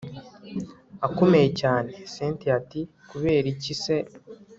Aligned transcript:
akomeye 1.07 1.47
cyane 1.61 1.91
cyntia 2.11 2.51
ati 2.59 2.81
kuberiki 3.09 3.73
se 3.83 3.97